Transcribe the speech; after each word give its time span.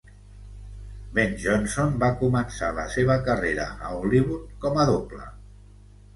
Ben 1.17 1.35
Johnson 1.43 1.93
va 2.05 2.09
començar 2.21 2.71
la 2.79 2.87
seva 2.95 3.19
carrera 3.29 3.69
a 3.77 3.93
Hollywood 4.01 4.51
com 4.67 4.83
a 4.83 4.89
doble. 4.95 5.31